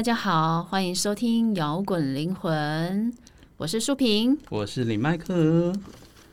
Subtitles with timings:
[0.00, 3.12] 大家好，欢迎收听摇滚灵魂，
[3.58, 5.74] 我是舒平，我是李麦克，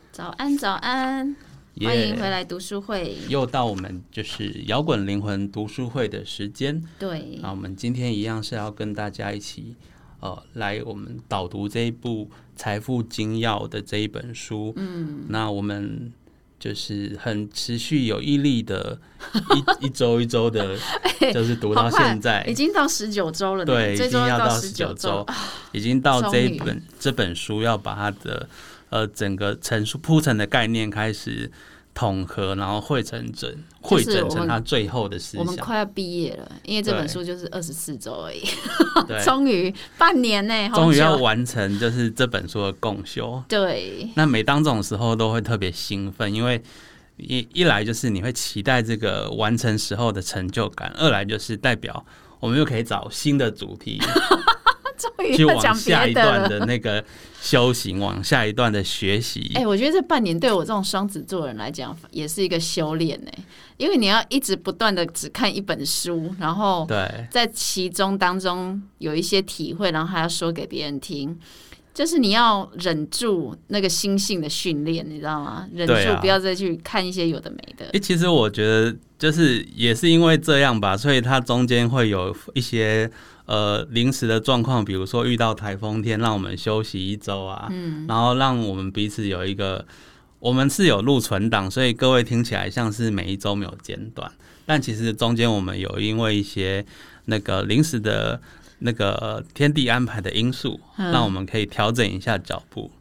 [0.10, 1.36] 早安早安，
[1.74, 3.18] 耶欢迎回来读书会。
[3.28, 6.82] 又到我们就是摇滚灵魂读书会的时间。
[6.98, 9.76] 对那我们今天一样是要跟大家一起，
[10.22, 12.26] 呃，来我们导读这一部
[12.56, 14.72] 《财富精要》的这一本书。
[14.78, 16.14] 嗯，那我们
[16.60, 19.00] 就是很持续有毅力的，
[19.80, 20.76] 一一周一周的，
[21.34, 22.54] 就是读到现在已。
[22.54, 25.28] 经到十九周了，对，已经要到十十九周周，，
[25.72, 28.50] 已经到这一本这本书要把它的
[28.90, 31.52] 呃整个陈述铺陈的概念开始
[31.98, 35.44] 统合，然后汇成整汇整成就是我们它最后的思想。
[35.44, 37.08] 我们快要毕业了，因为这本对。
[37.08, 38.44] 书就是二十四周而已，
[39.08, 43.42] 对， 终于半年呢，好终于要完成就是这本书的共修。
[43.48, 44.08] 对。
[44.14, 46.62] 那每当这种时候都会特别兴奋，因为
[47.18, 52.06] 一一来就是你会期待这个完成时候的成就感，二来就是代表
[52.40, 54.00] 我们又可以找新的主题
[55.36, 56.50] 去要讲往下别的一段了。
[56.50, 57.04] 的那个
[57.42, 59.52] 修行，往下一段的学习。
[59.56, 63.32] 哎、我觉得这半年对我这种双子座人来讲，也是一个修炼呢，
[63.78, 71.38] 因为你要一直不断的只看一本书，然后对在其中当中有一些体会，然后还要说给别人听。
[71.94, 75.68] 就是你要忍住那个心性的训练，你知道吗？
[75.74, 77.88] 忍住不要再去看一些有的没的。
[77.88, 83.10] 诶，其实我觉得就是也是因为这样吧，所以它中间会有一些
[83.48, 89.84] 呃临时的状况，比如说遇到台风天，让我们休息一周啊，嗯，然后让我们彼此有一个，
[90.40, 94.32] 我们是有录存档，所以各位听起来像是每一周没有间断，
[94.68, 96.86] 但其实中间我们有因为一些
[97.26, 98.40] 那个临时的
[98.80, 101.12] 那个天地安排的因素，嗯。
[101.12, 102.92] 让我们可以调整一下脚步。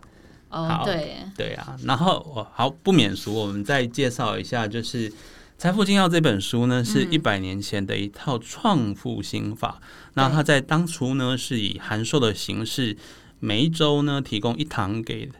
[0.48, 5.10] 哦，好对，对啊，然后我好不免俗，我们再介绍一下，就是
[5.58, 9.80] 《财富精要》这本书呢，是一百年前的一套创富心法。
[10.12, 12.94] 那它在当初呢，是以函授的形式，
[13.40, 15.30] 每一周呢提供一堂给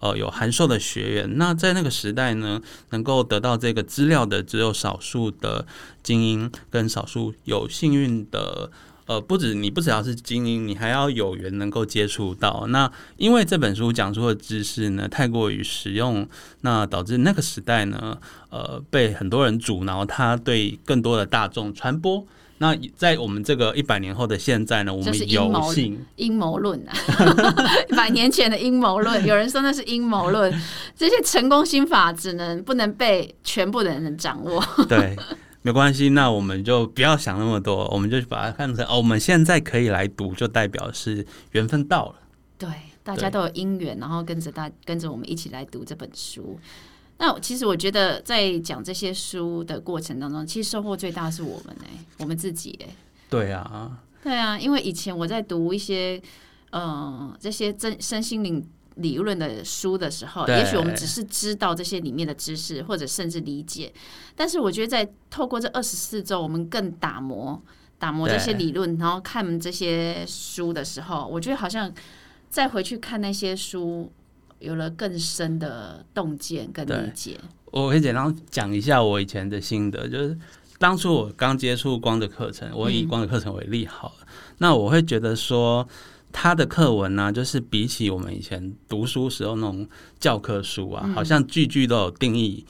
[0.00, 1.36] 呃有函授的学员。
[1.36, 5.66] 那在那个时代呢，能够得到这个资料的只有少数的
[6.02, 8.70] 精英跟少数有幸运的。
[9.06, 12.66] 呃，不止你不只要是精英，你还要有缘能够接触到。
[12.68, 16.28] 那因为这本书讲述的知识呢太过于实用，
[16.62, 18.18] 那导致那个时代呢，
[18.50, 22.26] 呃，被很多人阻挠它对更多的大众传播。
[22.58, 26.92] 那在我们这个一百年后的现在呢，我就是们有幸阴谋论啊，
[27.90, 30.50] 一百年前的阴谋论，有人说那是阴谋论。
[30.96, 34.64] 这些成功心法只能不能被全部的人掌握。
[34.88, 35.14] 对，
[35.66, 42.14] 没关系，那我们就不要想那么多，我们就把它看成哦，我们现在可以来读，就代表是缘分到了。
[42.56, 42.68] 对，
[43.02, 46.56] 大家都有因缘，然后跟着大跟着我们一起来读这本书。
[47.18, 51.88] 那其实我觉得，在讲这些书的过程当中，其实收获最大的是我们哎、
[52.18, 52.94] 我们自己哎、
[53.28, 56.22] 对啊，对啊，因为以前我在读一些
[56.70, 58.64] 呃这些真身心灵
[58.96, 63.92] 理论的书的时候，也许我们只是知道这些里面的知识，或者甚至理解，
[64.34, 67.62] 但是我觉得在透过这二十四周，我们更打磨
[67.98, 71.90] 打磨这些理论，然后看这些书的时候，我觉得好像
[72.50, 74.12] 再回去看那些书。
[74.58, 80.36] 有了更深的洞见跟理解，我可以简单讲一下我以前的心得，就是
[80.78, 84.26] 当初我刚接触光的课程，我以光的课程为例好了，
[84.56, 85.86] 那我会觉得说。
[86.38, 89.88] 他的课文呢、就是比起我们以前读书时候那种
[90.20, 92.62] 教科书啊，好像句句都有定义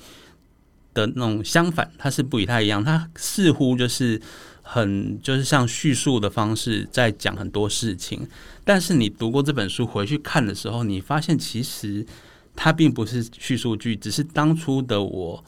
[0.94, 2.84] 的那种，相反，它是不太一样。
[2.84, 4.22] 它似乎就是
[4.62, 8.28] 很就是像叙述的方式在讲很多事情，
[8.64, 12.06] 但是你读过这本书回去看的时候，你发现其实
[12.54, 15.44] 它并不是叙述句，只是当初的我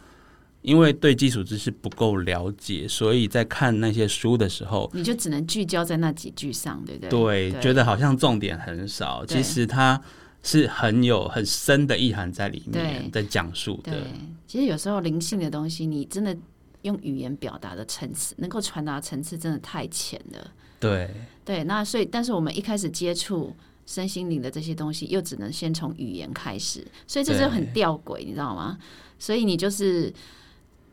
[0.62, 7.50] 因为对基础知识不够了解，所以在看那些书的时候，你就只能聚焦在那几句上，对不对？
[7.50, 10.00] 对，觉得好像重点很少，其实它
[10.42, 14.02] 是很有很深的意涵在里面，对在讲述的对。，
[14.46, 16.36] 其实有时候灵性的东西，你真的
[16.82, 20.50] 用语言表达的层次，能够传达的层次真的太浅了。
[20.80, 21.10] 对
[21.44, 28.78] 对，那所以，但是我们一开始接触身心灵的这些东西，又只能先从语言开始，所以这就很吊诡，你知道吗？
[29.18, 30.12] 所以你就是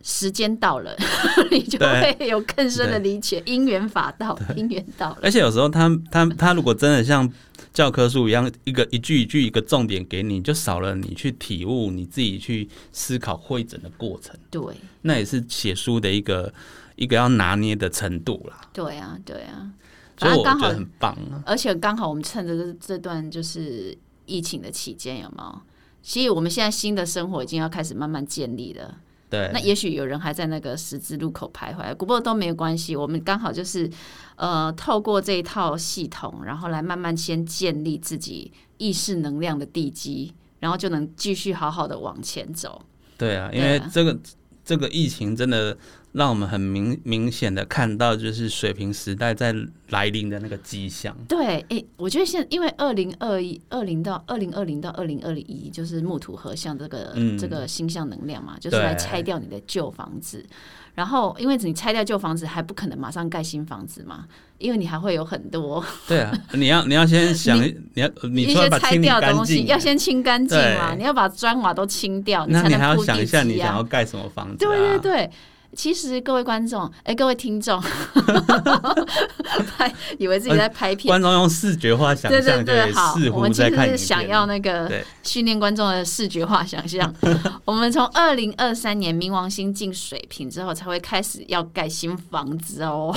[0.07, 0.95] 时间到了，
[1.49, 5.17] 你就会有更深的理解，因缘法到，因缘到了。
[5.23, 7.27] 而且有时候他他他如果真的像
[7.73, 14.35] 教科书一样，一个一句一句一个重点给你，就少了你去体悟、你自己去思考、会诊的过程。
[14.51, 14.61] 对，
[15.01, 16.53] 那也是写书的一个
[16.95, 18.61] 一个要拿捏的程度啦。
[18.71, 19.71] 对啊，对啊。
[20.19, 21.41] 所以我觉得很棒啊。
[21.47, 23.97] 而且刚好我们趁着这这段就是
[24.27, 25.61] 疫情的期间，有没有？
[26.03, 28.99] 其实我们现在新的生活已经要开始慢慢建立了。
[29.30, 32.95] 对，那也许有人还在那个十字路口徘徊，不过都没有关系。
[32.95, 33.89] 我们刚好就是
[34.36, 42.81] 呃，透过这一套系统，然后来慢慢先建立自己意识能量的地基，然后就能继续好好的往前走。
[43.18, 44.18] 对啊，因为这个
[44.63, 45.75] 这个疫情真的
[46.15, 49.53] 让我们很明明显的看到，就是水平时代在
[49.89, 51.13] 来临的那个迹象。
[51.27, 60.45] 对，诶，我觉得现因为二零二一、二零到二零二零到二零二一，就是木土合相这个、嗯这个星象能量嘛，就是对来拆掉你的旧房子。
[60.94, 64.25] 然后，因为你拆掉旧房子，还不可能马上盖新房子嘛，
[64.57, 70.95] 因为你还会有很多 对啊，你要你要先想，你要你一除了把些拆掉的东西，净，要先清干净嘛。
[70.95, 74.69] 你要把砖瓦都清掉，那你还要才能铺想一下你地基啊想要盖什么房子、啊。
[74.69, 75.31] 对对对，
[75.75, 77.80] 其实各位观众，哎，各位听众，
[79.77, 81.10] 拍以为自己在拍片。
[81.10, 87.13] 观众用视觉化想象对对对，好，我们其实是想要那个对训练观众的视觉化想象。
[87.66, 93.16] 我们从二零二三年冥王星进水瓶之后，才会开始要盖新房子哦。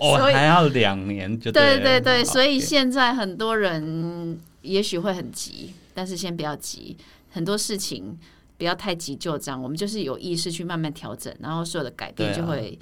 [0.00, 6.96] 哦， 所以还要两年就对了对对，好所以现在很多人也许会很急，但是先不要急，
[7.32, 8.18] 很多事情
[8.64, 12.78] 不要太急就章，我们就是有意识去慢慢调整，然后所有的改变就会、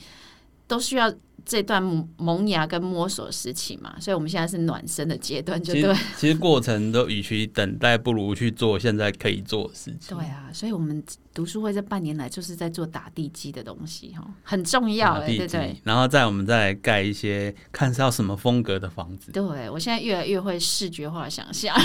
[0.68, 1.12] 都需要
[1.44, 1.82] 这段
[2.18, 6.04] 萌芽跟摸索时期嘛，所以我们现在是暖身的阶段，就对其实。
[6.18, 10.16] 其实过程都与其等待，不如去做现在可以做的事情。
[10.16, 11.02] 对啊，所以我们
[11.34, 15.76] 读书会这半年来就是在做打地基的东西哈，很重要对对。
[15.82, 21.76] 然后再我们再盖一些看是要什么风格的房子，对，我现在越来越会视觉化想象，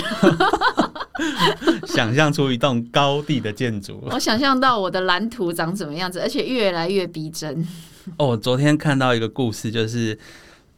[1.86, 4.02] 想象出一栋高地的建筑。
[4.10, 7.66] 我想象到我的蓝图长什么样子，而且越来越逼真。
[8.16, 10.18] 哦，我昨天看到一个故事，就是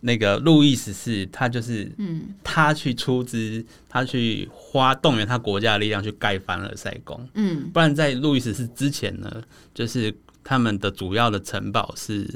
[0.01, 7.29] 那个路易十四，他就是嗯他去出资，他去花动员他国家的力量去盖凡尔赛宫。
[7.35, 9.31] 嗯不然在路易十四之前呢，
[9.75, 10.13] 就是
[10.43, 12.27] 他们的主要的城堡是，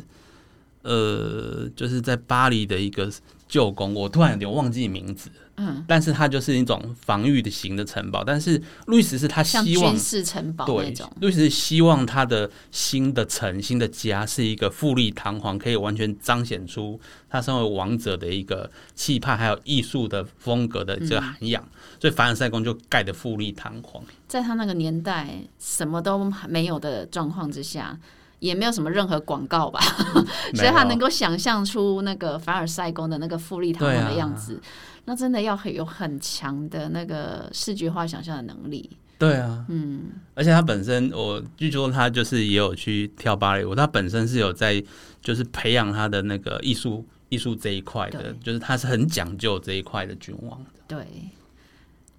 [0.83, 3.11] 呃，就是在巴黎的一个
[3.55, 8.25] 旧宫，我突然有点忘记名字，嗯，但是它就是一种防御的型的城堡。
[8.25, 21.65] 但是路易十是他希望军事城堡那对种。，路易十希望他的新的城、新的家是一个富丽堂皇，可以完全彰显出他身为王者的一个气派，还有艺术的风格的这个涵养。
[22.01, 24.03] 所以凡尔赛宫就盖得富丽堂皇。
[24.27, 27.97] 在他那个年代，什么都没有的状况之下，
[28.45, 29.81] 也没有什么任何广告吧，
[30.55, 34.61] 所以他能够想象出那个凡尔赛宫的那个富丽堂皇的样子，
[35.07, 38.91] 那真的要很有很强的那个视觉化想象的能力。
[39.17, 44.85] 对啊，嗯，而且他本身，我据说他就是也有去跳芭蕾舞，他本身是有在
[45.23, 50.63] 就是培养他的那个艺术艺术这一块的，就是他是很讲究这一块的君王。
[50.65, 50.71] 的。
[50.87, 51.07] 对，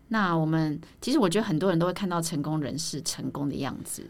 [0.07, 4.10] 那我们其实我觉得很多人都会看到成功人士成功的样子，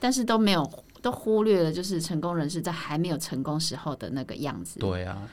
[0.00, 0.68] 但是都没有
[1.04, 4.80] 都忽略了，就是成功人士在还没有成功时候的那个样子。
[4.80, 5.28] 对啊，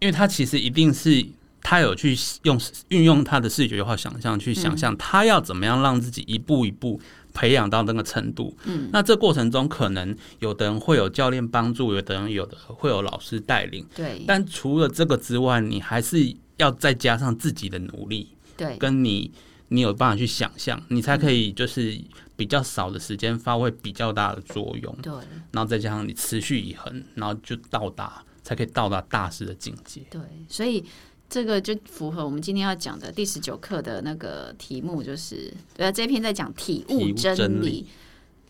[0.00, 1.24] 因为他其实一定是
[1.62, 7.00] 他有去用运用他的视觉化想象去想象他要怎么样让自己一步一步
[7.32, 8.52] 培养到那个程度。
[8.64, 18.30] 嗯，那这过程中可能有的人会有教练帮助，有的人有的会有老师带领，对但除了这个之外，你还是要再加上自己的努力。
[18.56, 19.30] 对跟你
[19.68, 21.96] 你有办法去想象，你才可以就是
[22.36, 25.12] 比较少的时间发挥比较大的作用，对
[25.52, 30.02] 然后再加上你持续以恒，然后就到达才可以到达大师的境界。
[30.10, 30.84] 对，所以
[31.28, 37.86] 这个就符合我们今天要讲的第十九课的那个题目，就是对啊，这篇在讲体悟真理。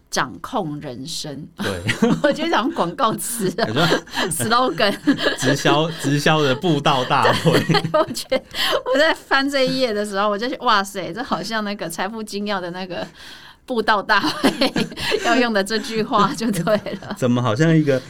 [0.08, 1.82] 掌控人生，对，
[2.22, 3.50] 我觉得讲广告词，
[4.30, 4.96] slogan。
[5.36, 7.52] 直销 直销的布道大会，
[7.92, 8.42] 我觉得
[8.94, 13.06] 我在翻这一页的时候，我就觉得哇塞，这好像那个财富精要的那个
[13.66, 14.50] 布道大会
[15.24, 16.62] 要用的这句话 就对
[17.00, 17.14] 了。
[17.18, 18.00] 怎么好像一个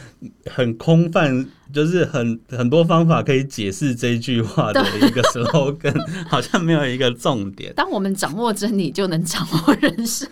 [0.45, 5.99] 很空泛，就是很很多方法可以解释这句话的一个 slogan，
[6.29, 7.73] 好像没有一个重点。
[7.73, 10.29] 当我们掌握真理，就能掌握人生。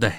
[0.00, 0.12] 对，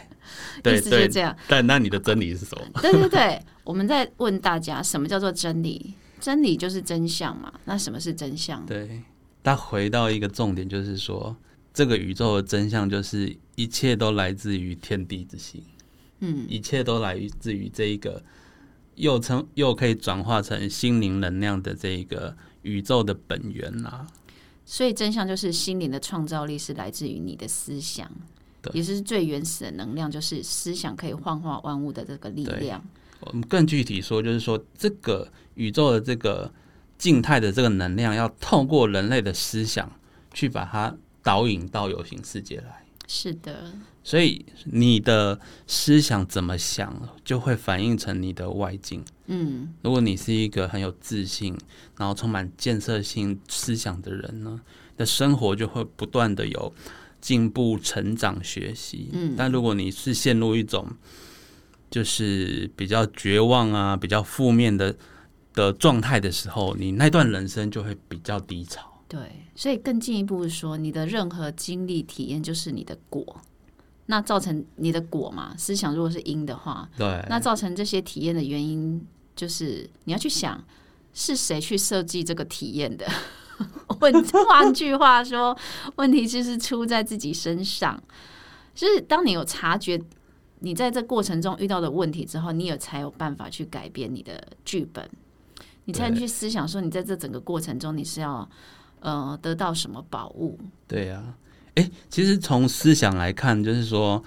[0.62, 1.36] 对 意思就这样。
[1.48, 2.82] 但那你的真理是什么？
[2.82, 5.94] 对对对，我们在问大家，什么叫做真理？
[6.20, 7.52] 真理就是真相嘛。
[7.66, 8.66] 那什么是真相？
[8.66, 9.02] 对，
[9.44, 11.36] 他回到一个重点，就是说，
[11.78, 15.64] 这个宇宙的真相就是一切都来自于天地之心，
[16.22, 18.24] 嗯，一切都来自于这一个
[18.96, 24.08] 又称又可以转化成心灵能量的这一个宇宙的本源啊。
[24.66, 28.12] 所以真相就是心灵的创造力是来自于你的思想，
[28.74, 32.84] 也是最原始的能量，就是思想可以幻化万物的这个力量。
[33.20, 36.52] 我们更具体说，就是说这个宇宙的这个
[36.98, 39.92] 静态的这个能量，要透过人类的思想
[40.34, 42.86] 去把它导引到有形世界来。
[43.06, 49.04] 是的，所以你的思想怎么想，就会反映成你的外境。
[49.26, 51.58] 嗯，如果你是一个很有自信，
[51.98, 54.62] 然后充满建设性思想的人呢，
[54.96, 56.74] 的生活就会不断的有
[57.20, 59.10] 进步、成长、学习。
[59.12, 60.88] 嗯，但如果你是陷入一种
[61.90, 64.96] 就是比较绝望啊、比较负面的
[65.54, 68.97] 的状态的时候，你那段人生就会比较低潮。
[69.10, 73.26] 对，所以更进一步说，你的任何经历体验就是你的果，
[74.08, 75.56] 那造成你的果嘛。
[75.58, 79.02] 思想如果是因的话，对，那造成这些体验的原因，
[79.34, 80.62] 就是你要去想
[81.14, 83.08] 是谁去设计这个体验的。
[84.02, 84.14] 问，
[84.50, 85.58] 换句话说，
[85.96, 87.98] 问题就是出在自己身上。
[88.76, 89.98] 就是当你有察觉
[90.60, 95.10] 你在这过程中遇到的问题之后，你有才有办法去改变你的剧本，
[95.86, 98.46] 你才能去思想说，你在这整个过程中你是要。
[99.00, 100.60] 呃，得到什么宝物？
[100.88, 101.24] 对呀，
[101.76, 104.24] 哎，其实从思想来看，就是说，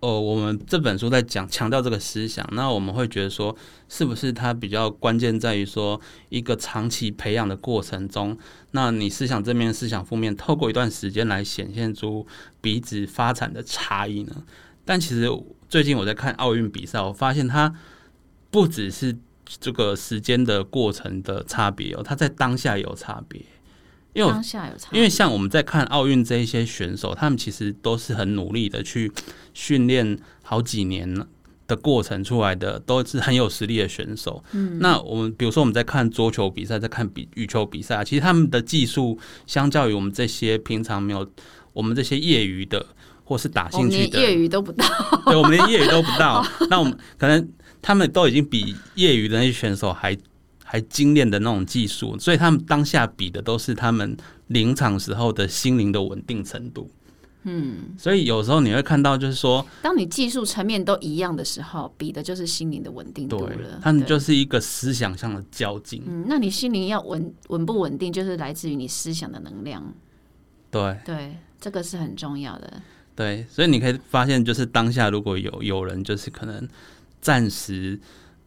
[0.00, 3.54] 哦，我们这本书在讲强调这个思想，那我们会觉得说，
[3.88, 8.36] 是不是它比较关键在于说，一个长期培养的过程中，
[8.72, 12.26] 那你思想正面、思想负面，透过一段时间来显现出
[12.60, 14.44] 彼此发展的差异呢？
[14.84, 15.30] 但其实
[15.68, 17.74] 最近我在看奥运比赛，我发现它
[18.50, 23.40] 不只是这个时间的过程的差别哦，它在当下有差别。
[24.14, 29.10] 因为当下有差，因为像我们在看奥运这一些选手，他们其实都是很努力的去
[29.52, 31.26] 训练好几年
[31.66, 34.42] 的过程出来的，都是很有实力的选手。
[34.52, 41.28] 嗯，那我们比如说我们在看桌球比赛，在看比羽球比赛，其实他们的技术相较于我们这些平常没有
[41.72, 42.86] 我们这些业余的
[43.24, 44.86] 或是打兴趣的业余都不到，
[45.26, 46.46] 对，我们连业余都不到。
[46.70, 47.48] 那我们可能
[47.82, 50.16] 他们都已经比业余的那些选手还。
[50.74, 54.16] 还精炼的那种技术，所以他们当下比的都是他们
[54.48, 56.90] 临场时候的心灵的稳定程度。
[57.44, 63.78] 嗯，所以有时候你会看到，就是说，当你技术层面都一样的时候，比的就是心灵的稳定度了。
[63.80, 66.02] 他们就是一个思想上的交集。
[66.08, 69.80] 嗯，那你心灵要稳稳不稳定，就是来自于你思想的能量。
[70.72, 72.82] 对对，这个是很重要的。
[73.14, 76.68] 对，所以你可以发现，就是当下如果有有人，就是可能
[77.20, 77.96] 暂时。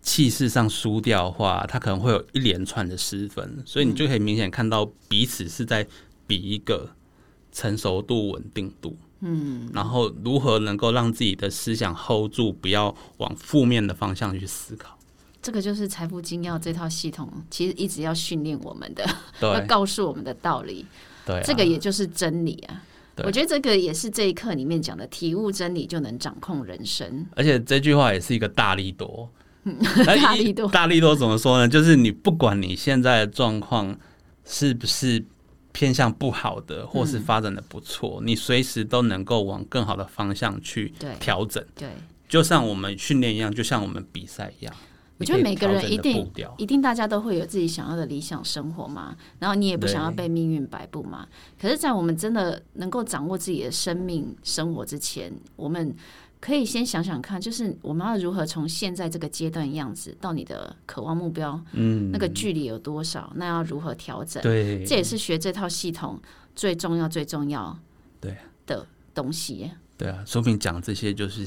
[0.08, 5.86] 气势上输掉的话，他可能会有一连串的失分，所以你就可以明显看到彼此是在
[6.26, 6.90] 比一个
[7.52, 14.98] 成熟度、稳定度，嗯，然后如何能够让自己的思想 hold 住，不要往负面的方向去思考。
[15.42, 19.06] 这个就是财富精要这套系统，其实一直要训练我们的，
[19.42, 20.86] 要告诉我们的道理。
[21.26, 22.82] 对，这个也就是真理啊。
[23.26, 27.26] 我觉得这个也是这一课里面讲的，体悟真理就能掌控人生。
[27.36, 29.30] 而且这句话也是一个大力多。
[30.06, 31.68] 大力多，大力多怎么说呢？
[31.68, 33.98] 就是你不管你现在的状况
[34.46, 35.24] 是不是
[35.72, 41.64] 偏向不好的，或是发展的不错，你随时都能够往更好的方向去调整。
[41.76, 41.90] 对，
[42.28, 44.74] 就像我们训练一样，就像我们比赛一样。
[45.20, 51.28] 我觉得每个人一定一定大家都会有自己想要的理想生活嘛，然后你也不想要被命运摆布嘛。
[51.60, 55.96] 可是，在我们真的能够掌握自己的生命生活之前，我们。
[56.40, 63.34] 可以先想想看，就是我们要如何从现在这个阶段样子到你的渴望目标，嗯，那个距离有多少？
[63.36, 64.42] 那要如何调整？
[64.44, 66.22] 对，这也是学这套系统
[66.56, 67.78] 最重要、最重要
[68.22, 69.72] 对的东西。
[69.98, 71.44] 对啊，说明讲这些就是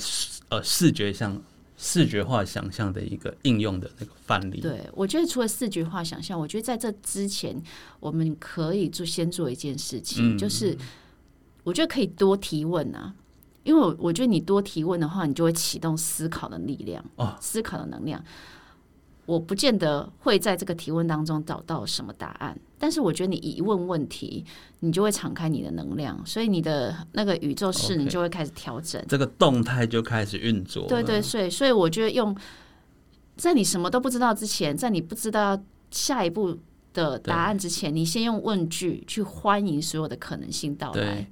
[0.48, 1.40] 呃视觉上
[1.76, 4.60] 视觉化想象的一个应用的那个范例。
[4.60, 7.56] 对，我觉得除了视觉化想象，我觉得在这之前，
[8.00, 10.76] 我们可以做先做一件事情，就是
[11.62, 13.14] 我觉得可以多提问啊。
[13.62, 18.22] 因为我我觉得你多提问的话，你就会启动思考的力量哦，思考的能量。
[19.26, 24.44] 我不见得会在这个提问当中找到什么答案，但是我觉得你一问问题，
[24.80, 30.88] 你就会敞开你的能量，所以你的那个宇宙势你就会开始调整，这个动态就开始运作。
[30.88, 32.36] 对对，所以所以我觉得用
[33.36, 35.56] 在你什么都不知道之前，在你不知道
[35.92, 36.58] 下一步
[36.92, 41.30] 的答案之前，你先用问句去欢迎所有的可能性到来。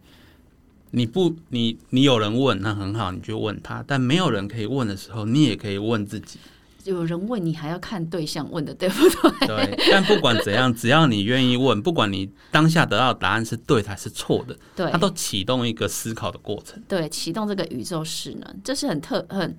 [0.91, 3.85] 你不，你你有人问，那很好，你就问他。
[3.87, 6.39] 但没有人可以问的时候，你也可以问自己。
[6.85, 9.07] 有人问你，还要看对象问的，对不
[9.41, 9.47] 对？
[9.47, 9.79] 对。
[9.91, 16.83] 但不管怎样， 只要你愿意问，不管你当下得到的答案是对还是错的，对，它都启动一个思考的过程。
[16.89, 19.55] 对，启动这个宇宙势能，这是很特很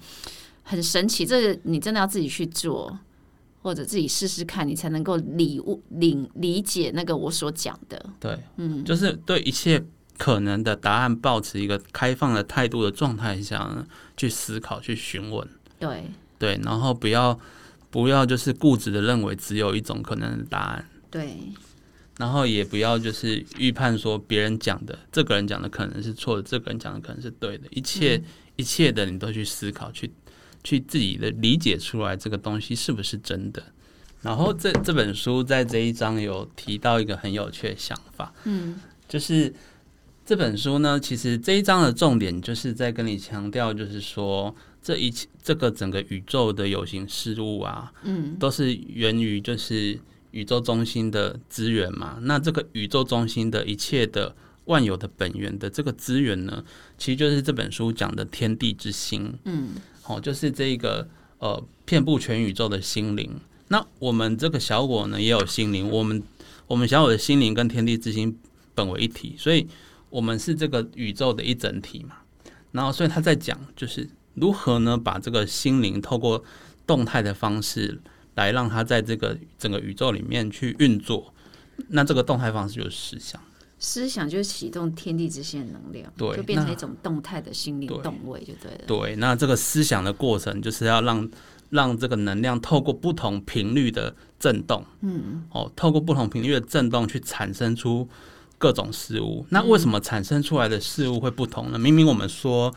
[0.64, 1.24] 很神奇。
[1.24, 2.98] 这你真的要自己去做，
[3.62, 8.04] 或者自己试试看，你才能够理悟、领理解那个我所讲的。
[8.20, 9.86] 对，嗯，就是对一切。
[10.20, 15.48] 可能的答案，保持一个开放的态度的状态下呢，去思考、去询问。
[15.80, 16.04] 对
[16.38, 17.40] 对，然后不要
[17.90, 20.86] 不要就是固执的认为只有一种可能的答案。
[21.10, 21.38] 对。
[22.18, 28.22] 然后也不要就是预判说别人讲的，这个人讲的可能是错的，这个人讲的可能是对的，一切
[28.58, 30.12] 一切的你都去思考，去
[30.62, 33.64] 去自己的理解出来这个东西是不是真的。
[34.22, 39.54] 然后这这本书在这一章有提到一个很有趣的想法，嗯，就是
[40.30, 52.20] 这本书呢，其实这一章的重点就是在跟你强调，就是说这一切这个整个宇宙的有形事物啊，嗯，都是源于就是宇宙中心的资源嘛。
[52.22, 56.64] 那这个宇宙中心的一切的万有的本源的这个资源呢，
[56.96, 59.70] 其实就是这本书讲的天地之心，嗯，
[60.04, 61.10] 好，就是这个
[61.40, 63.32] 呃遍布全宇宙的心灵。
[63.70, 65.90] 那我们这个小我呢，也有心灵。
[65.90, 66.22] 我们
[66.68, 68.38] 我们小我的心灵跟天地之心
[68.76, 69.66] 本为一体，所以
[70.10, 72.16] 我们是这个宇宙的一整体嘛。
[72.72, 76.44] 然后，所以他在讲，就是如何呢，把这个心灵透过
[76.86, 78.00] 动态的方式
[78.36, 81.34] 来让它在这个整个宇宙里面去运作。
[81.88, 83.42] 那这个动态方式就是思想，
[83.80, 88.82] 思想就是启动天地之心的能量，对，就变成一种动态的心灵动位，就对了。
[88.86, 91.30] 对，那这个思想的过程就是要让。
[91.72, 98.10] 让这个能量透过不同频率的震动，嗯，哦，透过不同频率的震动去产生出
[98.60, 99.44] 各种事物。
[99.50, 101.80] 那为什么产生出来的事物会不同呢？
[101.80, 102.72] 明明我们说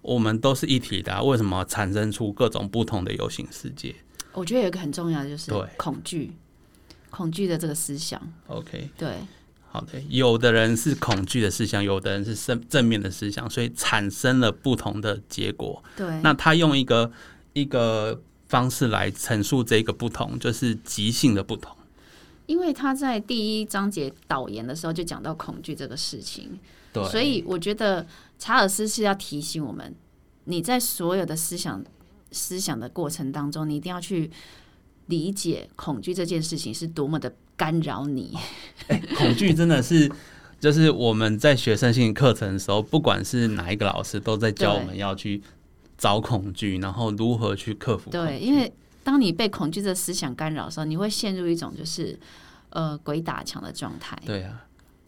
[0.00, 3.92] 我们都是一体的，为什么产生出各种不同的游行世界？
[4.32, 6.30] 我觉得有一个很重要的就是对恐惧，
[7.10, 8.22] 恐惧的这个思想。
[8.46, 9.16] OK，对，
[9.68, 15.82] 好的，有的人是恐惧的思想，有的人是正正面的思想，所以产生了不同的结果。
[15.96, 17.10] 对，那他用一个
[17.54, 18.22] 一个。
[18.48, 21.74] 方式来陈述这个不同，就是即兴的不同。
[22.52, 26.58] 因为他在第一章节导言的时候就讲到恐惧这个事情，
[26.92, 28.06] 对，所以我觉得
[28.38, 29.94] 查尔斯是要提醒我们，
[30.44, 31.82] 你在所有的思想
[32.30, 34.30] 思想的过程当中，你一定要去
[35.06, 38.36] 理解恐惧这件事情是多么的干扰你。
[38.88, 40.12] 哎，恐惧真的是，
[40.60, 45.42] 就是我们在学生性课程的时候，不管是哪一个老师，都在教我们要去。
[45.98, 48.10] 找恐惧，然后如何去克服？
[48.10, 48.72] 对，因为
[49.04, 52.18] 当你被恐惧的思想干扰的时候，你会陷入一种就是
[52.72, 54.18] 呃鬼打墙的状态。
[54.26, 54.64] 对啊，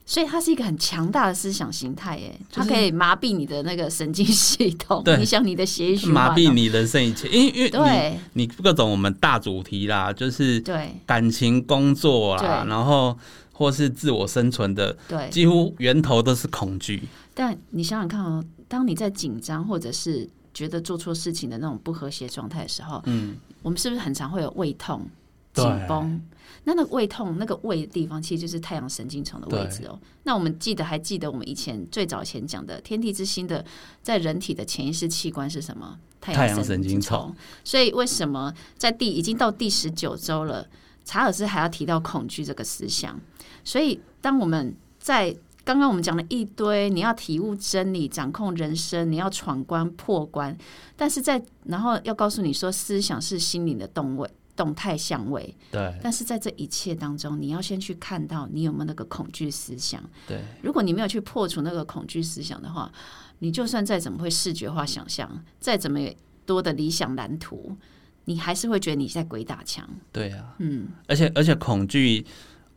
[0.06, 7.28] 所以它是一个很强大的思想形态，哎，它可以麻痹你的那个神经系统，影响你的血液循环，麻痹你人生一切。
[7.28, 10.94] 因为因为对，你各种我们大主题啦，就是对。
[11.06, 13.18] 感情、工作啦，然后
[13.52, 17.02] 或是自我生存的，对，几乎源头都是恐惧。
[17.32, 25.04] 但你想想看哦，当你在紧张或者是觉得做错事情的那种不和谐状态的时候，嗯，我们是不是很常会有胃痛、
[25.54, 26.20] 紧绷？
[26.66, 29.98] 那那个胃痛那个胃的地方，其实就是太阳神经丛的位置哦。
[30.22, 33.64] 那我们记得还记得我们以前最早前讲的天地之心的，
[34.02, 35.98] 在人体的潜意识器官是什么？
[36.20, 37.34] 太阳神经丛。
[37.64, 40.66] 所以为什么在第已经到第十九周了，
[41.04, 43.20] 查尔斯还要提到恐惧这个思想？
[43.62, 50.56] 所以当我们在刚刚我们讲了一堆，你要体悟真理、掌控人生，你要闯关破关，
[50.96, 55.54] 但是在然后要告诉你说，思想是心灵的动位、动态相位。
[55.70, 55.92] 对。
[56.02, 60.02] 但是在这一切当中，你要先去看到你有没有那个恐惧思想。
[60.26, 60.40] 对。
[60.62, 62.90] 如果你没有去破除那个恐惧思想的话，
[63.38, 65.98] 你就算再怎么会视觉化想象，再怎么
[66.46, 67.76] 多的理想蓝图，
[68.24, 69.88] 你还是会觉得你在鬼打墙。
[70.12, 70.54] 对啊。
[70.58, 70.88] 嗯。
[71.06, 72.26] 而且而且恐惧。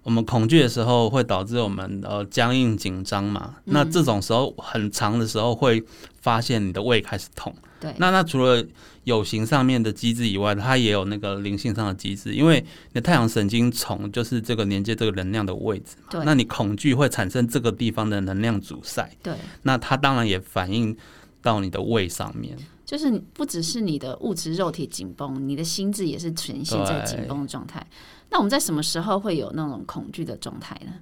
[0.03, 3.55] 我们恐惧的时候会导致我们呃僵硬紧张嘛？
[3.65, 5.83] 那这种时候很长的时候会
[6.21, 7.53] 发现你的胃开始痛。
[7.79, 7.93] 对。
[7.97, 8.65] 那那除了
[9.03, 16.07] 有形上面的机制以外，它也有那个灵性上的机制，因为你的太阳神经丛就是这个连接这个能量的位置嘛。
[16.09, 16.25] 对。
[16.25, 19.09] 那你恐惧会产生这个地方的能量阻塞。
[19.21, 19.33] 对。
[19.63, 20.95] 那它当然也反映
[21.41, 22.57] 到你的胃上面。
[22.85, 27.85] 就是不只是你的物质肉体紧绷，你的心智也是呈现在紧绷的状态。
[28.29, 30.93] 那我们在什么时候会有那种恐惧的状态呢？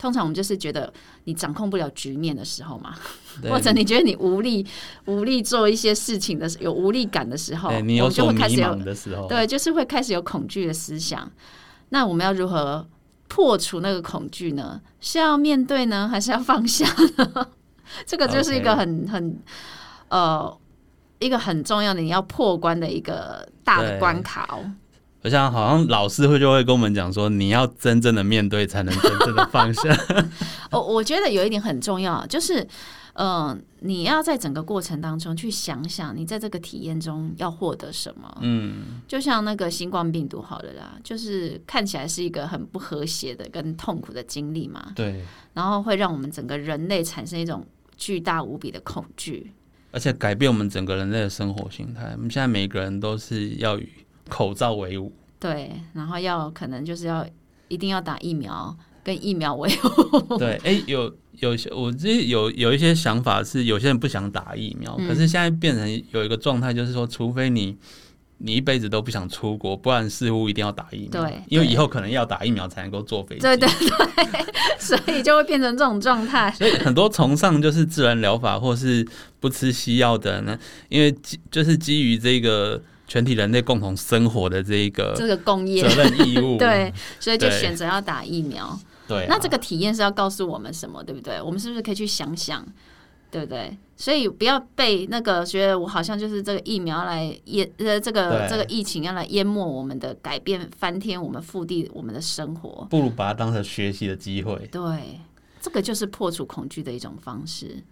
[0.00, 0.90] 通常我们就是觉得
[1.24, 2.94] 你掌控不了局面的时候嘛，
[3.50, 4.66] 或者你觉得你无力
[5.04, 11.30] 无力做一些事情的时有无力感的时候，你有就会开始有的时候，对，就是会开始有恐惧的思想。
[11.90, 12.88] 那我们要如何
[13.28, 14.80] 破除那个恐惧呢？
[15.00, 16.86] 是要面对呢，还是要放下
[17.18, 17.46] 呢？
[18.06, 19.38] 这个就是一个很很
[20.08, 20.58] 呃
[21.18, 24.64] 一个很重要的你要破关的一个大的关卡哦。
[25.22, 29.82] 我想，好像老师会就会跟我们讲说，你要真正的面对，才能真正的放下。
[30.72, 32.66] 哦，我觉得有一点很重要，就是，
[33.12, 38.34] 嗯，你要在整个过程当中去想想，你在这个体验中要获得什么。
[38.40, 44.92] 嗯，就像那个新冠病毒，好了啦，就是看起来是一个很不和谐的、跟痛苦的经历嘛。
[44.94, 45.22] 对。
[45.52, 47.66] 然后会让我们整个人类产生一种
[47.98, 49.52] 巨大无比的恐惧，
[49.90, 52.12] 而且改变我们整个人类的生活形态。
[52.16, 53.86] 我们现在每个人都是要与。
[54.30, 57.26] 口罩为伍，对，然后要可能就是要
[57.68, 60.38] 一定要打疫苗，跟疫苗为伍。
[60.38, 67.76] 对，哎，有有些我这有有一些想法是，有些人不想打疫苗，可是现在变成有一个状态，就是说，除非你。
[68.42, 71.20] 你一辈子都不想出国，不然似乎一定要打疫苗。
[71.20, 73.42] 对，因为以后可能要打疫苗才能够坐飞机。
[73.42, 74.46] 对对对，
[74.80, 76.50] 所以就会变成这种状态。
[76.52, 79.06] 所以很多崇尚就是自然疗法或是
[79.40, 86.56] 不吃西药的呢，因为基就是基于这个全体人类共同生活的这一个这个工业责任义务。
[86.62, 88.78] 对，所以就选择要打疫苗。
[89.08, 91.02] 对，那这个体验是要告诉我们什么？
[91.02, 91.42] 对不对？
[91.42, 92.64] 我们是不是可以去想想？
[93.28, 93.76] 对不对？
[93.96, 104.68] 所以不要被那个觉得我好像就是这个疫苗来淹呃，这个这个疫情要来淹没我们的改变翻天我们覆地我们的生活，不如把它当成学习的机会。
[104.70, 105.20] 对，
[105.60, 107.82] 这个就是破除恐惧的一种方式，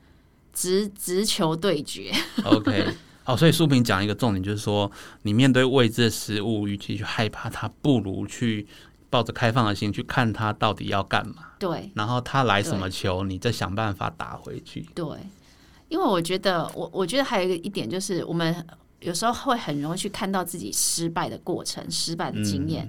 [0.53, 2.13] 直直球对决。
[2.45, 2.87] OK，
[3.29, 8.67] 好，所以苏平讲一个重点，就是说你面对未知的食物，与其去害怕它，不如去
[9.11, 11.49] 抱着开放的心去看它到底要干嘛。
[11.59, 14.89] 对，然后它来什么球，你再想办法打回去。
[14.95, 15.05] 对，
[15.91, 18.67] 因为我觉得，我我觉得还有一个一点就是，我们
[19.01, 22.89] 有时候会很容易去看到自己失败的过程、失败的经验。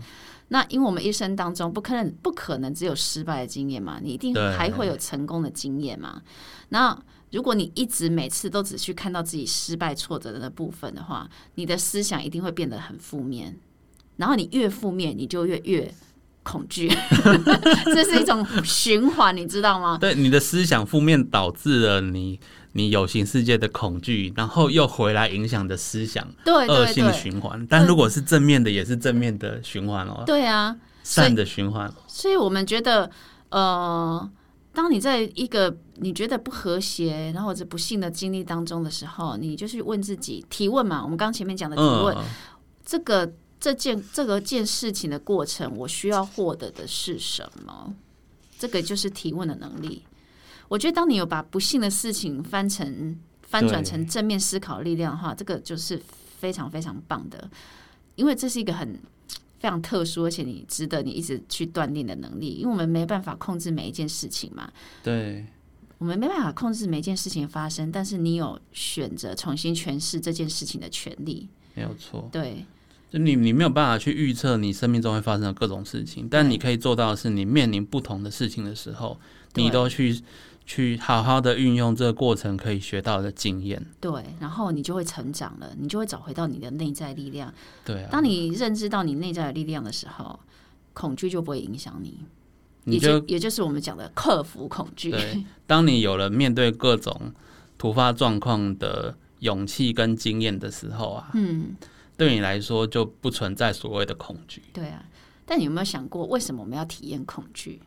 [0.49, 6.21] 那因为我们一生当中不可能不可能只有失败的经验嘛，你一定还会有成功的经验嘛。
[6.69, 6.95] 那
[7.31, 13.57] 如果你一直每次都只去看到自己失败挫折的那部分的话，你的思想一定会变得很负面。
[14.17, 15.93] 然后你越负面，你就越越。
[16.43, 16.89] 恐惧，
[17.85, 19.97] 这是一种循环，你知道吗？
[19.99, 22.39] 对，你的思想负面导致了你
[22.73, 27.65] 你有形世界的恐惧，然后又回来影响的思想，对恶性循环。
[27.67, 30.23] 但如果是正面的，也是正面的循环哦。
[30.25, 31.91] 对啊，善的循环。
[32.07, 33.09] 所以我们觉得，
[33.49, 34.29] 呃，
[34.73, 41.03] 当你在一个你觉得不和谐，然后或者不幸的经历当中的时候，你就是问自己，提问嘛。
[41.03, 42.15] 我们刚前面讲的提问，
[42.83, 43.31] 这个。
[43.59, 47.93] 这件这个件事情的过程，我需要获得的是什么？
[48.57, 50.03] 这个就是提问的能力。
[50.67, 56.01] 我觉得，当你有把不幸的事情翻成翻转成正面思考力量的话，这个就是
[56.39, 57.49] 非常非常棒的。
[58.15, 58.99] 因为这是一个很
[59.59, 62.51] 非常特殊，而且你值得你一直去锻炼的能力。
[62.51, 65.45] 因为我们没办法控制每一件事情嘛，对，
[65.97, 72.65] 我们没办法控制每一件事情发生，但是你有选择重新诠释这件事情的权利，没有错，对。
[73.11, 79.19] 就你，你没有办法去预测你生命中会发生的各种事情，但你可以做到的是，你面临不同的事情的时候，
[79.55, 80.21] 你都去
[80.63, 83.83] 去好好的运用这个过程可以学到的经验。
[83.99, 87.51] 对，然后你就会成长了，你就会找回到你的内在力量。
[87.83, 90.39] 对，当你认知到你内在的力量的时候，
[90.93, 92.19] 恐惧就不会影响你。
[92.85, 95.09] 也就也就是我们讲的克服恐惧。
[95.09, 97.33] 对， 当你有了面对各种
[97.77, 101.75] 突发状况的勇气跟经验的时候啊，嗯。
[102.19, 104.61] 对你来说就不存在所谓的恐惧。
[104.71, 105.03] 对啊，
[105.45, 107.81] 但你有没有想过，为什么我们要体验恐惧？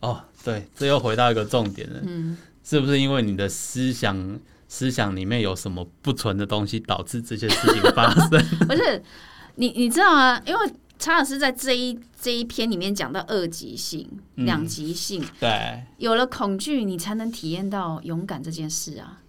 [0.00, 2.00] 哦，对，这又回到一个重点了。
[2.04, 8.28] 嗯，是不是因为你的思想思想里面有什么不纯的东西，导致这些事情发生？
[8.68, 9.02] 不是，
[9.54, 10.40] 你你知道吗？
[10.44, 15.24] 因为查尔斯在这一这一篇里面讲到二极性、两极性。
[15.40, 19.22] 对，有了恐惧，你才能体验到勇敢这件事啊。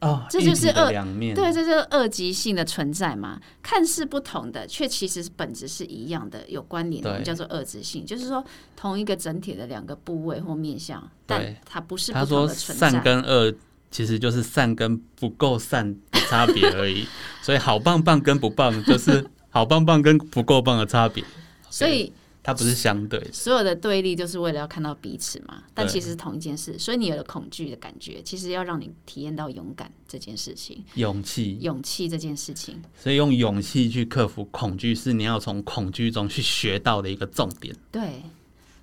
[0.00, 0.92] 哦，这就是二
[1.34, 3.40] 对，这就是二极性的存在嘛？
[3.62, 8.06] 看似不同的，却其实本质是一样的，有关联的，叫做二极性。
[8.06, 8.44] 就是说，
[8.76, 12.12] 同一个整体的两个部位或面相，但它不是。
[12.12, 13.52] 他说善跟恶
[13.90, 17.04] 其实就是善跟不够善的差别而已，
[17.42, 21.24] 所以好棒棒跟不棒就是好棒棒跟不够棒的差别。
[21.70, 22.12] 所以。
[22.48, 25.64] 它不是相对，所有的对立就是为了要看到彼此嘛？
[25.74, 32.82] 但其实是同一件事，所以你有了恐惧的感觉，其实要让你体验到勇敢这件事情，勇气，勇气这件事情。
[32.98, 37.76] 所以用勇气去克服恐惧，是你要从恐惧中去学到的一个重点。
[37.92, 38.22] 对，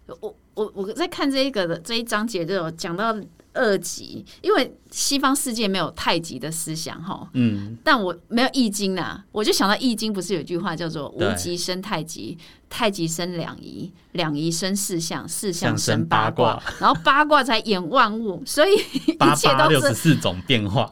[0.05, 3.19] 我我我在看这一个的这一章节就有讲到。
[3.55, 12.37] 二级，因为西方世界没有太极的思想哈，嗯，但我没有易经呐，我就想到易经不是有句话叫做“无极生太极，
[12.69, 18.73] 太极生两仪，两仪生四象，四象生八卦，然后八卦才演万物”，所以
[19.07, 20.91] 一切都是四种变化，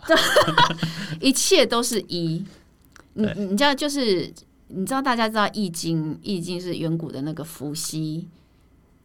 [1.20, 2.44] 一切都是一。
[3.16, 4.34] 你你知道，就是
[4.70, 8.28] 你知道，大家知道易经，易经是远古的那个伏羲。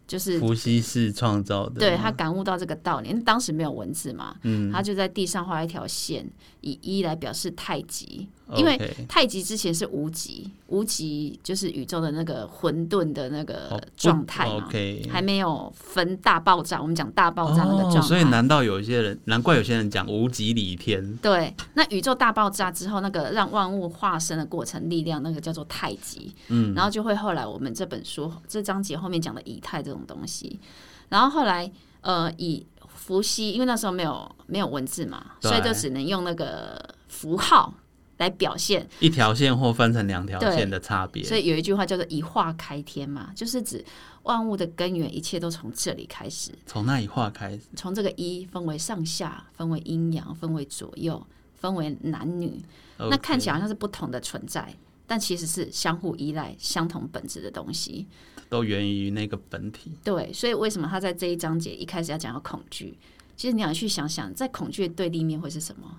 [0.08, 6.26] 就是伏羲是创造的，对他感悟到这个道理，因为当时没有文字嘛，嗯，他就在地上画一条线，
[6.62, 14.68] 以一来表示太极，因为太极之前是无极，无极就是宇宙的那个混沌的那个状态嘛，
[15.10, 29.88] 还没有分大爆炸，我们讲大爆炸那个状态，所以难道有一些人，难怪有些人讲无极理天，对，那宇宙大爆炸之后，那个让万物化身的过程力量，那个叫做太极，嗯，然后就会后来我们这本书这章节后面讲的以太这。
[29.88, 30.60] 种东西。
[31.08, 31.68] 然后后来
[32.02, 37.72] 呃，以伏羲，因为那时候没有没有文字嘛，所以就只能用那个符号
[38.18, 41.24] 来表现一条线或分成两条线的差别。
[41.24, 43.84] 所以有一句话叫做“一化开天”嘛，就是指
[44.24, 46.52] 万物的根源，一切都从这里开始。
[46.66, 52.60] 从那一化开始，从这个一分为上下，分为阴阳，分为左右，分为男女。
[52.98, 54.74] 那看起来好像是不同的存在，
[55.06, 58.06] 但其实是相互依赖、相同本质的东西。
[58.48, 59.92] 都源于那个本体。
[60.02, 62.98] 对，所以为什么他在这一章节一开始要讲到恐惧？
[63.36, 65.96] 其实你要去想想，在恐惧的对立面会是什么？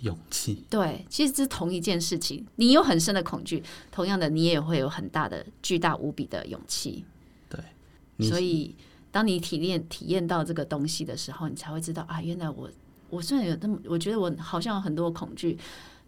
[0.00, 0.64] 勇气。
[0.68, 2.46] 对，其实这是同一件事情。
[2.56, 7.04] 你有很深的恐惧，同样的，你也会有很大的、巨大无比的勇气。
[7.48, 8.74] 对，所以
[9.10, 12.70] 当你体验体验到这个东西的时候，你才会知道啊，原来我
[13.08, 15.58] 我虽然有那么，我觉得我好像有很多恐惧，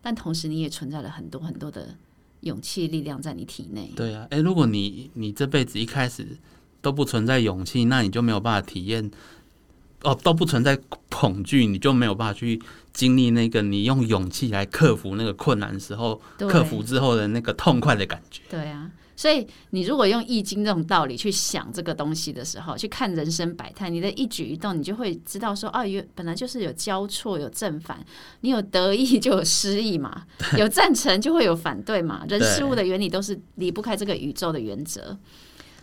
[0.00, 1.94] 但同时你也存在了很多很多的。
[2.42, 3.92] 勇气力量在你体内。
[3.94, 6.26] 对啊，哎，如果你你这辈子一开始
[6.80, 9.08] 都不存在勇气，那你就没有办法体验
[10.02, 10.76] 哦，都不存在
[11.22, 12.60] 恐惧，你就没有办法去
[12.92, 18.42] 经历那个你用勇气来克服那个困难时候，克服之后的那个痛快的感觉。
[18.50, 18.90] 对啊。
[19.14, 28.04] 所以，你如果用易经这种道理去想这个东西的时候，去看人生百态，你的一举一动，你就会知道说，哦，原本来就是有交错，有正反，
[28.40, 30.24] 你有得意就有失意嘛，
[30.58, 35.16] 有赞成就会有反对嘛，人事物的原理都是离不开这个宇宙的原则。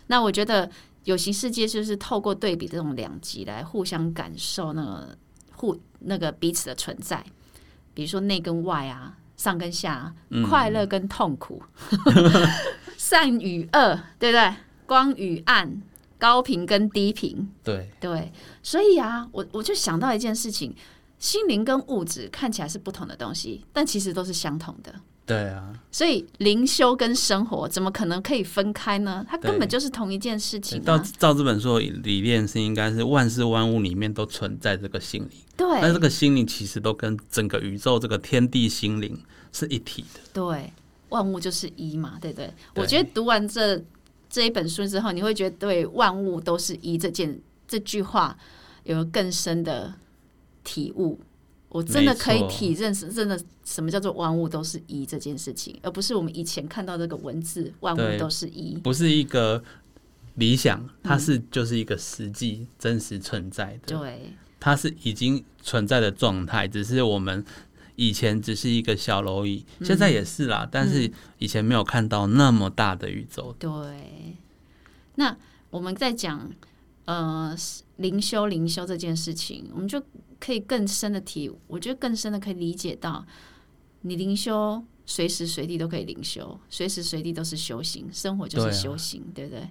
[0.07, 0.69] 那我觉得
[1.05, 5.17] 有形世界就是透过对比这种两极来互相感受那个
[5.59, 7.21] 互那个彼此的存在，
[7.93, 10.15] 比如说内跟外啊，上跟下，
[10.47, 11.61] 快乐跟痛苦。
[12.97, 14.55] 善与恶，对不对？
[14.85, 15.81] 光与暗，
[16.17, 18.31] 高频跟低频，对对。
[18.63, 20.73] 所以啊，我我就想到一件事情：
[21.17, 24.95] 心灵跟物质看起来是不同的东西，但其实都是相同的。
[25.29, 25.71] 对啊。
[25.91, 29.25] 所以灵修跟生活怎么可能可以分开呢？
[29.29, 30.83] 它根本就是同一件事情。
[30.83, 35.39] 照照这本书理念是，应该是万事万物里面都存在这个心灵。
[35.55, 35.67] 对。
[35.81, 39.17] 那这个心灵其实都跟整个宇宙这个天地心灵
[39.53, 40.19] 是一体的。
[40.33, 40.73] 对。
[41.09, 42.53] 万物就是一嘛，对不对？
[42.75, 43.83] 我觉得读完这
[44.29, 48.37] 这一本书之后，你会觉得对万物都是一这件这句话
[48.83, 49.93] 有更深的
[50.63, 51.19] 体悟。
[51.69, 59.63] 我真的可以体认是真的什么叫做万物都是一这件事情，而不是我们以前看到这个文字万物都是一，不是一个
[60.35, 63.97] 理想，它是就是一个实际真实存在的。
[63.97, 67.45] 对，它是已经存在的状态，只是我们。
[68.01, 70.65] 以前只是一个小蝼蚁，现在也是啦。
[70.71, 73.53] 但是以前没有看到那么大的宇宙。
[73.59, 74.37] 对，
[75.15, 75.35] 那
[75.69, 76.49] 我们在讲
[77.03, 77.53] 呃
[77.97, 80.01] 灵修灵修这件事情，我们就
[80.39, 83.25] 可以更深的体，我觉得更深的可以理解到，
[84.01, 89.69] 你灵修随时随地都可以灵修，随时随地都是修行，生活就是修行，对不对？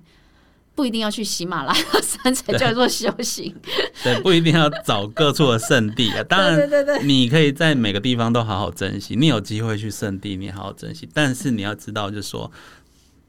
[0.74, 3.52] 不一定要去喜马拉雅山才叫做修行，
[4.04, 6.22] 对，不一定要找各处的圣地啊。
[6.30, 9.16] 当然，对对对，你可以在每个地方都好好珍惜。
[9.16, 11.08] 你有机会去圣地，你好好珍惜。
[11.12, 12.48] 但是你要知道，就是说，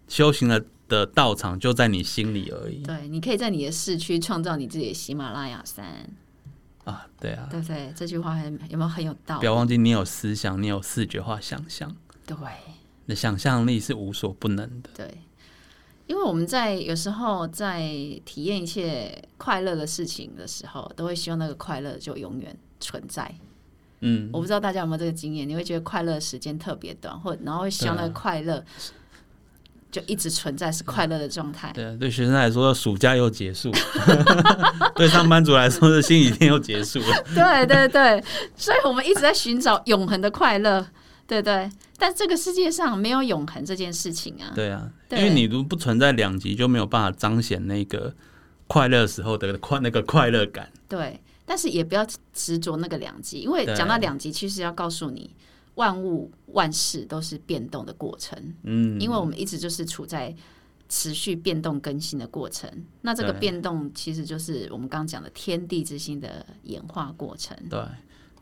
[0.07, 2.83] 修行的的道场就在你心里而已。
[2.83, 6.07] 对，你可以在你的市区创造你自己的喜马拉雅山
[6.89, 7.07] 啊。
[7.19, 7.93] 对啊，对不对？
[7.95, 9.39] 这句话很有没有很有道理？
[9.39, 11.95] 不要忘记，你有思想，你有视觉化想象。
[12.25, 12.35] 对，
[13.05, 14.89] 你的想象力是无所不能的。
[14.95, 15.17] 对。
[16.07, 17.81] 因为我们在有时候在
[18.25, 23.31] 体验一切快乐的事情的时候，都会希望那个快乐就永远存在。
[23.99, 28.63] 嗯，我不知道大家有没有这个经验，你会觉得快乐时间特别短，或然后会希望那个快乐
[29.91, 31.71] 就一直存在，是快乐的状态。
[31.73, 33.71] 对，对学生来说，暑假又结束；
[34.95, 37.23] 对上班族来说，是星期天又结束了。
[37.33, 38.23] 对对对，
[38.55, 40.85] 所以我们一直在寻找永恒的快乐。
[41.25, 44.51] 对对，但这个世界上没有永恒这件事情啊。
[44.55, 48.13] 对啊，因为你如不存在两极，就没有办法彰显那个
[48.65, 50.71] 快乐时候的快那个快乐感。
[50.87, 55.29] 对，但是也不要执着那个两极，因为讲到两极，其实要告诉你，
[55.79, 58.37] 万物万事都是变动的过程。
[58.63, 60.35] 嗯，因为我们一直就是处在
[60.89, 62.69] 持续变动更新的过程。
[63.01, 67.57] 那这个变动其实就是我们刚刚讲的天地之心的演化过程。
[67.69, 67.79] 对。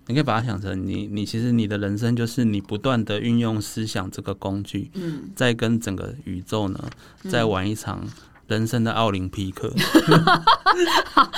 [0.10, 6.80] 你可以把它想成你，你其实你的人生就是你不断的运用思想这个工具，嗯，在跟整个宇宙呢，
[7.30, 8.08] 在玩一场
[8.48, 9.72] 人生的奥林匹克。
[11.14, 11.32] 好，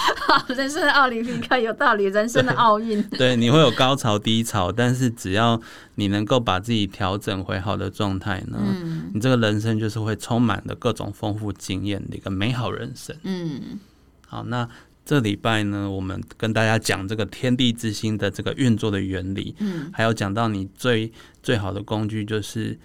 [0.56, 3.02] 人生的奥林匹克有道理，人生的奥运。
[3.18, 5.60] 对，你会有高潮低潮，但是只要
[5.96, 8.58] 你能够把自己调整回好的状态呢，
[9.14, 13.16] 你这个人生就是会充满了各种丰富经验的一个美好人生。
[13.24, 13.80] 嗯，
[14.28, 14.68] 好，那。
[15.06, 22.78] 这礼拜呢，我们跟大家讲这个天地之心的这个运作的原理，嗯，还有讲到你最最好的工具就是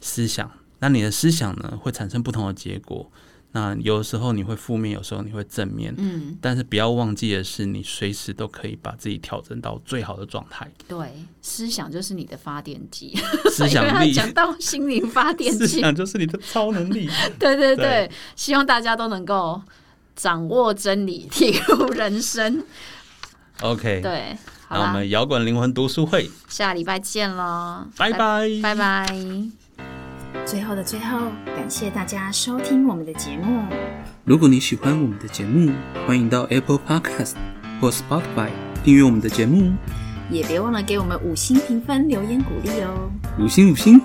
[0.00, 0.50] 思想。
[0.80, 3.08] 那你的思想呢，会产生不同的结果。
[3.52, 10.70] 那有的时候你会负面，有时候你会正面，嗯，但是不要忘记的是，你随时都可以把自己调整到最好的状态。
[10.86, 13.16] 对，思想就是你的发电机，
[13.50, 14.12] 思想力。
[14.14, 15.66] 讲到心灵发电机。
[15.66, 17.08] 思，想就是你的超能力。
[17.40, 17.84] 对对对。
[17.84, 19.60] 对，希望大家都能够
[20.14, 22.62] 掌握真理，体悟人生。
[23.62, 29.59] OK，对，好，那我们摇滚灵魂读书会，下礼拜见喽，拜拜，拜拜。
[30.46, 33.62] 最后的最后，感谢大家收听我们的节目。
[34.24, 35.70] 如果你喜欢我们的节目，
[36.06, 37.34] 欢迎到 Apple Podcast
[37.80, 38.48] 或 Spotify
[38.82, 39.72] 订阅我们的节目，
[40.28, 43.10] 也别忘了给我们五星评分、留言鼓励哦。
[43.38, 44.00] 五星五星。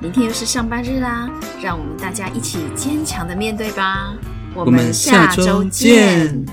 [0.00, 1.28] 明天又是上班日啦，
[1.62, 4.14] 让我们大家一起坚强的面对吧。
[4.54, 6.44] 我我们下周见。